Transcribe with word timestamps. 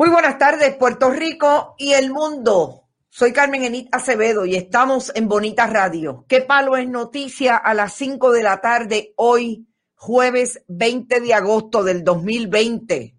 Muy 0.00 0.08
buenas 0.08 0.38
tardes, 0.38 0.76
Puerto 0.76 1.10
Rico 1.10 1.74
y 1.76 1.92
el 1.92 2.10
mundo. 2.10 2.88
Soy 3.10 3.34
Carmen 3.34 3.64
Enit 3.64 3.94
Acevedo 3.94 4.46
y 4.46 4.56
estamos 4.56 5.12
en 5.14 5.28
Bonita 5.28 5.66
Radio. 5.66 6.24
¿Qué 6.26 6.40
palo 6.40 6.78
es 6.78 6.88
noticia 6.88 7.58
a 7.58 7.74
las 7.74 7.92
5 7.92 8.32
de 8.32 8.42
la 8.42 8.62
tarde 8.62 9.12
hoy, 9.16 9.68
jueves 9.94 10.64
20 10.68 11.20
de 11.20 11.34
agosto 11.34 11.84
del 11.84 12.02
2020? 12.02 13.14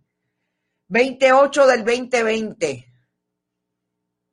28 0.87 1.67
del 1.67 1.85
2020. 1.85 2.93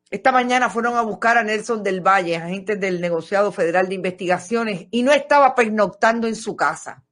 Esta 0.09 0.33
mañana 0.33 0.71
fueron 0.71 0.97
a 0.97 1.03
buscar 1.03 1.37
a 1.37 1.45
Nelson 1.45 1.83
del 1.83 2.01
Valle, 2.01 2.37
agentes 2.37 2.81
del 2.81 3.03
negociado 3.03 3.53
federal 3.53 3.91
de 3.91 3.97
investigaciones, 3.97 4.87
y 4.91 5.03
no 5.03 5.13
estaba 5.13 5.55
pernoctando 5.55 6.27
en 6.27 6.35
su 6.35 6.57
casa. 6.57 7.05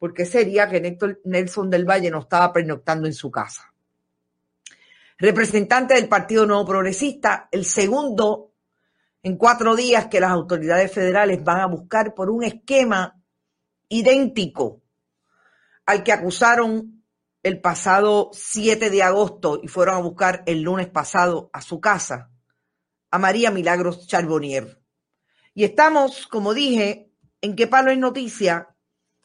¿Por 0.00 0.12
qué 0.12 0.26
sería 0.26 0.68
que 0.68 0.80
Nelson 1.22 1.70
del 1.70 1.84
Valle 1.88 2.10
no 2.10 2.18
estaba 2.18 2.52
pernoctando 2.52 3.06
en 3.06 3.14
su 3.14 3.30
casa? 3.30 3.70
Representante 5.18 5.94
del 5.94 6.08
Partido 6.08 6.46
Nuevo 6.46 6.66
Progresista, 6.66 7.48
el 7.52 7.64
segundo 7.64 8.52
en 9.22 9.36
cuatro 9.36 9.74
días 9.74 10.06
que 10.08 10.20
las 10.20 10.30
autoridades 10.30 10.92
federales 10.92 11.42
van 11.42 11.60
a 11.60 11.66
buscar 11.66 12.14
por 12.14 12.30
un 12.30 12.44
esquema 12.44 13.20
idéntico 13.88 14.82
al 15.86 16.02
que 16.02 16.12
acusaron 16.12 17.04
el 17.42 17.60
pasado 17.60 18.30
7 18.32 18.90
de 18.90 19.02
agosto 19.02 19.60
y 19.62 19.68
fueron 19.68 19.96
a 19.96 20.00
buscar 20.00 20.42
el 20.46 20.62
lunes 20.62 20.88
pasado 20.88 21.50
a 21.52 21.60
su 21.60 21.80
casa, 21.80 22.30
a 23.10 23.18
María 23.18 23.50
Milagros 23.50 24.06
Charbonnier. 24.06 24.80
Y 25.54 25.64
estamos, 25.64 26.26
como 26.26 26.54
dije, 26.54 27.10
en 27.40 27.54
qué 27.54 27.66
palo 27.66 27.90
es 27.90 27.98
noticia, 27.98 28.74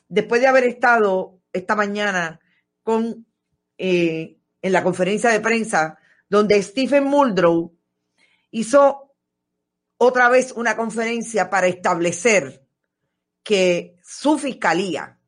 después 0.09 0.41
de 0.41 0.47
haber 0.47 0.66
estado 0.66 1.39
esta 1.53 1.75
mañana 1.75 2.39
con 2.83 3.25
eh, 3.77 4.38
en 4.61 4.71
la 4.71 4.83
conferencia 4.83 5.29
de 5.29 5.39
prensa 5.39 5.97
donde 6.29 6.61
Stephen 6.61 7.05
Muldrow 7.05 7.75
hizo 8.51 9.15
otra 9.97 10.29
vez 10.29 10.51
una 10.51 10.75
conferencia 10.75 11.49
para 11.49 11.67
establecer 11.67 12.65
que 13.43 13.97
su 14.03 14.37
fiscalía, 14.37 15.19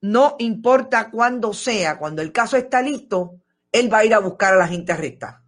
no 0.00 0.36
importa 0.38 1.10
cuándo 1.10 1.52
sea, 1.52 1.98
cuando 1.98 2.20
el 2.20 2.32
caso 2.32 2.56
está 2.56 2.82
listo, 2.82 3.40
él 3.72 3.92
va 3.92 3.98
a 3.98 4.04
ir 4.04 4.14
a 4.14 4.18
buscar 4.18 4.54
a 4.54 4.58
la 4.58 4.68
gente 4.68 4.94
recta. 4.94 5.42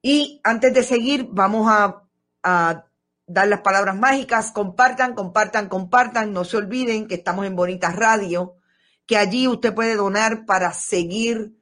Y 0.00 0.40
antes 0.44 0.72
de 0.74 0.82
seguir, 0.82 1.28
vamos 1.30 1.66
a, 1.70 2.02
a 2.42 2.86
dar 3.26 3.48
las 3.48 3.60
palabras 3.60 3.96
mágicas. 3.96 4.52
Compartan, 4.52 5.14
compartan, 5.14 5.68
compartan. 5.68 6.32
No 6.32 6.44
se 6.44 6.58
olviden 6.58 7.08
que 7.08 7.14
estamos 7.14 7.46
en 7.46 7.56
Bonitas 7.56 7.96
Radio 7.96 8.56
que 9.06 9.16
allí 9.16 9.46
usted 9.48 9.74
puede 9.74 9.96
donar 9.96 10.46
para 10.46 10.72
seguir 10.72 11.56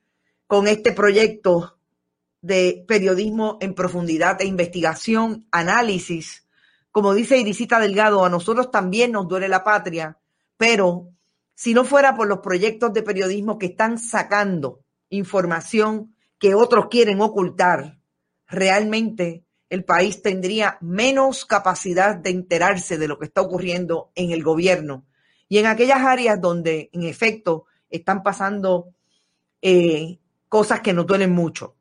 con 0.46 0.68
este 0.68 0.92
proyecto 0.92 1.78
de 2.40 2.84
periodismo 2.86 3.58
en 3.60 3.74
profundidad 3.74 4.40
e 4.40 4.46
investigación, 4.46 5.46
análisis. 5.50 6.46
Como 6.90 7.14
dice 7.14 7.38
Irisita 7.38 7.80
Delgado, 7.80 8.24
a 8.24 8.28
nosotros 8.28 8.70
también 8.70 9.12
nos 9.12 9.28
duele 9.28 9.48
la 9.48 9.64
patria, 9.64 10.18
pero 10.56 11.08
si 11.54 11.74
no 11.74 11.84
fuera 11.84 12.14
por 12.14 12.28
los 12.28 12.40
proyectos 12.40 12.92
de 12.92 13.02
periodismo 13.02 13.58
que 13.58 13.66
están 13.66 13.98
sacando 13.98 14.80
información 15.08 16.14
que 16.38 16.54
otros 16.54 16.88
quieren 16.90 17.20
ocultar, 17.20 17.98
realmente 18.46 19.44
el 19.68 19.84
país 19.84 20.20
tendría 20.20 20.76
menos 20.80 21.46
capacidad 21.46 22.16
de 22.16 22.30
enterarse 22.30 22.98
de 22.98 23.08
lo 23.08 23.18
que 23.18 23.26
está 23.26 23.40
ocurriendo 23.40 24.10
en 24.14 24.32
el 24.32 24.42
gobierno 24.42 25.06
y 25.52 25.58
en 25.58 25.66
aquellas 25.66 26.00
áreas 26.00 26.40
donde 26.40 26.88
en 26.94 27.02
efecto 27.02 27.66
están 27.90 28.22
pasando 28.22 28.94
eh, 29.60 30.18
cosas 30.48 30.80
que 30.80 30.94
nos 30.94 31.06
duelen 31.06 31.30
mucho. 31.30 31.76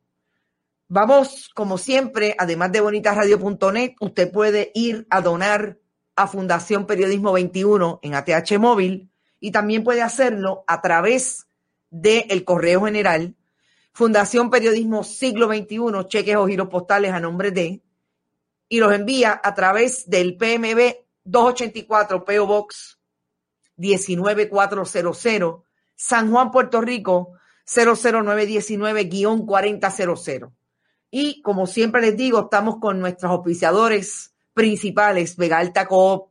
Vamos, 0.88 1.48
como 1.54 1.78
siempre, 1.78 2.36
además 2.38 2.70
de 2.70 2.82
bonitasradio.net, 2.82 3.94
usted 3.98 4.30
puede 4.30 4.72
ir 4.74 5.06
a 5.08 5.22
donar 5.22 5.78
a 6.16 6.26
Fundación 6.26 6.86
Periodismo 6.86 7.32
21 7.32 8.00
en 8.02 8.14
ATH 8.14 8.58
Móvil 8.58 9.10
y 9.40 9.52
también 9.52 9.84
puede 9.84 10.02
hacerlo 10.02 10.64
a 10.66 10.82
través 10.82 11.46
del 11.88 12.44
correo 12.44 12.84
general 12.84 13.36
Fundación 13.94 14.50
Periodismo 14.50 15.02
Siglo 15.02 15.48
XXI, 15.48 16.08
cheques 16.08 16.36
o 16.36 16.46
giros 16.46 16.68
postales 16.68 17.12
a 17.12 17.20
nombre 17.20 17.52
de, 17.52 17.80
y 18.68 18.80
los 18.80 18.92
envía 18.92 19.40
a 19.42 19.54
través 19.54 20.10
del 20.10 20.36
PMB 20.36 20.94
284 21.24 22.22
PO 22.22 22.46
Box 22.46 22.98
19400, 23.76 25.62
San 25.94 26.30
Juan, 26.30 26.50
Puerto 26.50 26.80
Rico, 26.80 27.34
00919-4000. 27.66 30.50
Y 31.10 31.42
como 31.42 31.66
siempre 31.66 32.00
les 32.00 32.16
digo, 32.16 32.40
estamos 32.40 32.78
con 32.80 33.00
nuestros 33.00 33.30
auspiciadores 33.30 34.32
principales, 34.54 35.36
Vega 35.36 35.58
Alta 35.58 35.86
Coop, 35.86 36.30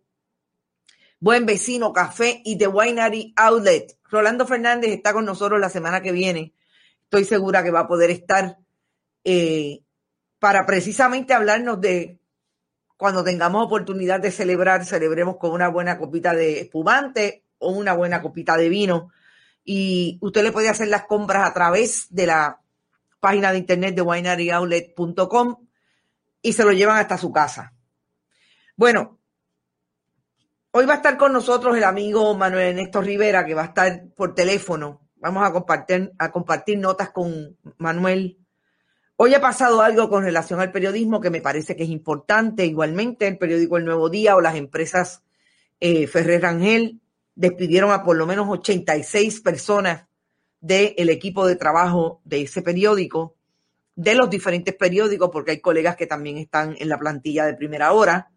Buen 1.19 1.45
Vecino 1.45 1.93
Café 1.93 2.41
y 2.43 2.57
The 2.57 2.65
Winery 2.67 3.33
Outlet. 3.35 3.95
Rolando 4.09 4.47
Fernández 4.47 4.89
está 4.91 5.13
con 5.13 5.25
nosotros 5.25 5.59
la 5.59 5.69
semana 5.69 6.01
que 6.01 6.11
viene. 6.11 6.55
Estoy 7.03 7.25
segura 7.25 7.63
que 7.63 7.69
va 7.69 7.81
a 7.81 7.87
poder 7.87 8.09
estar 8.09 8.57
eh, 9.23 9.83
para 10.39 10.65
precisamente 10.65 11.35
hablarnos 11.35 11.79
de 11.79 12.20
cuando 13.01 13.23
tengamos 13.23 13.65
oportunidad 13.65 14.19
de 14.19 14.29
celebrar, 14.29 14.85
celebremos 14.85 15.37
con 15.37 15.53
una 15.53 15.69
buena 15.69 15.97
copita 15.97 16.35
de 16.35 16.59
espumante 16.59 17.45
o 17.57 17.71
una 17.71 17.93
buena 17.93 18.21
copita 18.21 18.55
de 18.55 18.69
vino. 18.69 19.09
Y 19.63 20.19
usted 20.21 20.43
le 20.43 20.51
puede 20.51 20.69
hacer 20.69 20.87
las 20.87 21.05
compras 21.05 21.49
a 21.49 21.51
través 21.51 22.05
de 22.11 22.27
la 22.27 22.61
página 23.19 23.51
de 23.51 23.57
internet 23.57 23.95
de 23.95 24.03
wineryoutlet.com 24.03 25.67
y 26.43 26.53
se 26.53 26.63
lo 26.63 26.73
llevan 26.73 26.99
hasta 26.99 27.17
su 27.17 27.31
casa. 27.31 27.73
Bueno, 28.75 29.17
hoy 30.69 30.85
va 30.85 30.93
a 30.93 30.97
estar 30.97 31.17
con 31.17 31.33
nosotros 31.33 31.75
el 31.75 31.85
amigo 31.85 32.35
Manuel 32.35 32.67
Ernesto 32.67 33.01
Rivera, 33.01 33.43
que 33.43 33.55
va 33.55 33.63
a 33.63 33.65
estar 33.65 34.09
por 34.15 34.35
teléfono. 34.35 35.09
Vamos 35.15 35.43
a 35.43 35.51
compartir, 35.51 36.11
a 36.19 36.31
compartir 36.31 36.77
notas 36.77 37.09
con 37.09 37.57
Manuel 37.79 38.40
Hoy 39.23 39.35
ha 39.35 39.39
pasado 39.39 39.83
algo 39.83 40.09
con 40.09 40.23
relación 40.23 40.59
al 40.61 40.71
periodismo 40.71 41.21
que 41.21 41.29
me 41.29 41.41
parece 41.41 41.75
que 41.75 41.83
es 41.83 41.89
importante. 41.89 42.65
Igualmente, 42.65 43.27
el 43.27 43.37
periódico 43.37 43.77
El 43.77 43.85
Nuevo 43.85 44.09
Día 44.09 44.35
o 44.35 44.41
las 44.41 44.55
empresas 44.55 45.21
eh, 45.79 46.07
Ferrer 46.07 46.41
Rangel 46.41 46.99
despidieron 47.35 47.91
a 47.91 48.03
por 48.03 48.17
lo 48.17 48.25
menos 48.25 48.49
86 48.49 49.41
personas 49.41 50.07
del 50.59 51.07
equipo 51.09 51.45
de 51.45 51.55
trabajo 51.55 52.19
de 52.23 52.41
ese 52.41 52.63
periódico, 52.63 53.35
de 53.95 54.15
los 54.15 54.27
diferentes 54.27 54.73
periódicos, 54.73 55.29
porque 55.31 55.51
hay 55.51 55.61
colegas 55.61 55.97
que 55.97 56.07
también 56.07 56.37
están 56.37 56.75
en 56.79 56.89
la 56.89 56.97
plantilla 56.97 57.45
de 57.45 57.53
primera 57.53 57.91
hora. 57.93 58.31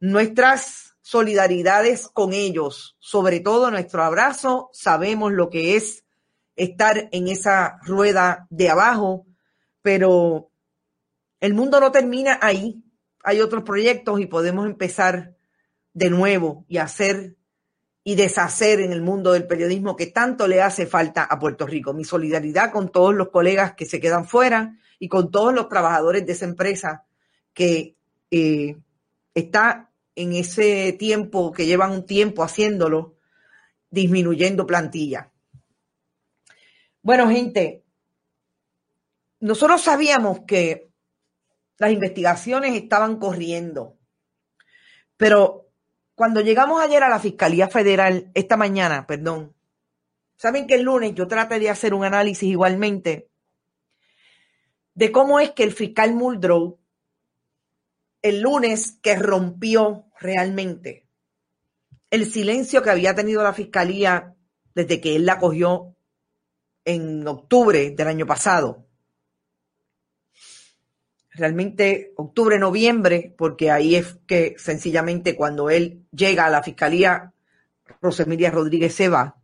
Nuestras 0.00 0.96
solidaridades 1.00 2.08
con 2.08 2.32
ellos, 2.32 2.96
sobre 2.98 3.38
todo 3.38 3.70
nuestro 3.70 4.02
abrazo, 4.02 4.68
sabemos 4.72 5.32
lo 5.32 5.48
que 5.48 5.76
es 5.76 6.04
estar 6.56 7.08
en 7.12 7.28
esa 7.28 7.78
rueda 7.84 8.48
de 8.50 8.68
abajo 8.68 9.26
pero 9.82 10.50
el 11.40 11.54
mundo 11.54 11.80
no 11.80 11.92
termina 11.92 12.38
ahí. 12.40 12.82
Hay 13.24 13.40
otros 13.40 13.64
proyectos 13.64 14.20
y 14.20 14.26
podemos 14.26 14.66
empezar 14.66 15.36
de 15.92 16.10
nuevo 16.10 16.64
y 16.68 16.78
hacer 16.78 17.36
y 18.04 18.16
deshacer 18.16 18.80
en 18.80 18.92
el 18.92 19.02
mundo 19.02 19.32
del 19.32 19.46
periodismo 19.46 19.94
que 19.94 20.06
tanto 20.06 20.48
le 20.48 20.60
hace 20.60 20.86
falta 20.86 21.24
a 21.24 21.38
Puerto 21.38 21.66
Rico. 21.66 21.92
Mi 21.92 22.04
solidaridad 22.04 22.72
con 22.72 22.90
todos 22.90 23.14
los 23.14 23.30
colegas 23.30 23.74
que 23.74 23.86
se 23.86 24.00
quedan 24.00 24.24
fuera 24.24 24.76
y 24.98 25.08
con 25.08 25.30
todos 25.30 25.54
los 25.54 25.68
trabajadores 25.68 26.26
de 26.26 26.32
esa 26.32 26.46
empresa 26.46 27.04
que 27.54 27.96
eh, 28.30 28.76
está 29.34 29.90
en 30.16 30.32
ese 30.32 30.92
tiempo, 30.98 31.52
que 31.52 31.66
llevan 31.66 31.92
un 31.92 32.06
tiempo 32.06 32.42
haciéndolo, 32.42 33.16
disminuyendo 33.90 34.66
plantilla. 34.66 35.30
Bueno, 37.02 37.28
gente, 37.28 37.81
nosotros 39.42 39.82
sabíamos 39.82 40.42
que 40.46 40.92
las 41.78 41.90
investigaciones 41.90 42.80
estaban 42.80 43.18
corriendo, 43.18 43.98
pero 45.16 45.68
cuando 46.14 46.40
llegamos 46.40 46.80
ayer 46.80 47.02
a 47.02 47.08
la 47.08 47.18
Fiscalía 47.18 47.66
Federal, 47.66 48.30
esta 48.34 48.56
mañana, 48.56 49.04
perdón, 49.04 49.52
saben 50.36 50.68
que 50.68 50.76
el 50.76 50.82
lunes 50.82 51.14
yo 51.16 51.26
traté 51.26 51.58
de 51.58 51.70
hacer 51.70 51.92
un 51.92 52.04
análisis 52.04 52.48
igualmente 52.48 53.28
de 54.94 55.10
cómo 55.10 55.40
es 55.40 55.50
que 55.50 55.64
el 55.64 55.72
fiscal 55.72 56.14
Muldrow, 56.14 56.78
el 58.22 58.42
lunes 58.42 58.98
que 59.02 59.16
rompió 59.16 60.06
realmente 60.20 61.08
el 62.10 62.30
silencio 62.30 62.80
que 62.82 62.90
había 62.90 63.16
tenido 63.16 63.42
la 63.42 63.54
Fiscalía 63.54 64.36
desde 64.72 65.00
que 65.00 65.16
él 65.16 65.26
la 65.26 65.38
cogió 65.40 65.96
en 66.84 67.26
octubre 67.26 67.90
del 67.90 68.06
año 68.06 68.26
pasado, 68.26 68.86
realmente 71.34 72.12
octubre, 72.16 72.58
noviembre, 72.58 73.34
porque 73.36 73.70
ahí 73.70 73.96
es 73.96 74.18
que 74.26 74.54
sencillamente 74.58 75.34
cuando 75.34 75.70
él 75.70 76.04
llega 76.12 76.46
a 76.46 76.50
la 76.50 76.62
fiscalía, 76.62 77.32
Rosemilia 78.00 78.50
Rodríguez 78.50 78.94
se 78.94 79.08
va. 79.08 79.36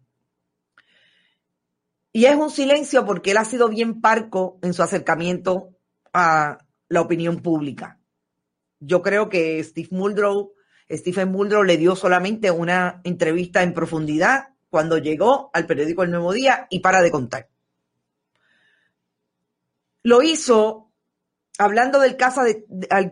Y 2.12 2.26
es 2.26 2.34
un 2.34 2.50
silencio 2.50 3.04
porque 3.06 3.30
él 3.30 3.36
ha 3.36 3.44
sido 3.44 3.68
bien 3.68 4.00
parco 4.00 4.58
en 4.62 4.74
su 4.74 4.82
acercamiento 4.82 5.70
a 6.12 6.58
la 6.88 7.00
opinión 7.00 7.42
pública. 7.42 7.98
Yo 8.80 9.02
creo 9.02 9.28
que 9.28 9.62
Steve 9.62 9.88
Muldrow, 9.90 10.52
Stephen 10.90 11.30
Muldrow 11.30 11.62
le 11.62 11.76
dio 11.76 11.96
solamente 11.96 12.50
una 12.50 13.00
entrevista 13.04 13.62
en 13.62 13.74
profundidad 13.74 14.50
cuando 14.70 14.98
llegó 14.98 15.50
al 15.52 15.66
periódico 15.66 16.02
El 16.02 16.10
Nuevo 16.10 16.32
Día 16.32 16.66
y 16.70 16.80
para 16.80 17.02
de 17.02 17.10
contar. 17.10 17.48
Lo 20.02 20.22
hizo 20.22 20.87
hablando 21.58 21.98
del 21.98 22.16
caso 22.16 22.42
de, 22.44 22.64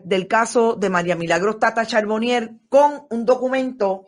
del 0.03 0.27
caso 0.27 0.75
de 0.75 0.89
María 0.89 1.15
Milagros 1.15 1.59
Tata 1.59 1.85
Charbonnier 1.85 2.51
con 2.69 3.05
un 3.09 3.25
documento 3.25 4.07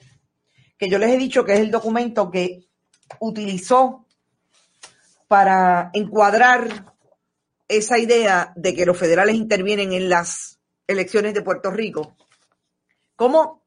que 0.77 0.89
yo 0.89 0.97
les 0.97 1.12
he 1.12 1.18
dicho 1.18 1.44
que 1.44 1.53
es 1.53 1.59
el 1.59 1.71
documento 1.71 2.31
que 2.31 2.69
utilizó 3.19 4.06
para 5.27 5.91
encuadrar 5.94 6.95
esa 7.68 8.00
idea 8.00 8.53
de 8.56 8.74
que 8.74 8.86
los 8.86 8.97
federales 8.97 9.36
intervienen 9.36 9.91
en 9.94 10.09
las 10.09 10.59
elecciones 10.88 11.33
de 11.33 11.44
Puerto 11.44 11.69
Rico. 11.69 12.15
¿Cómo? 13.15 13.63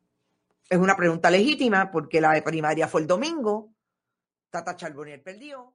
Es 0.69 0.79
una 0.79 0.97
pregunta 0.97 1.31
legítima 1.31 1.91
porque 1.91 2.21
la 2.21 2.43
primaria 2.43 2.89
fue 2.89 3.03
el 3.03 3.07
domingo, 3.07 3.75
Tata 4.51 4.75
Charbonnier 4.75 5.23
perdió. 5.23 5.75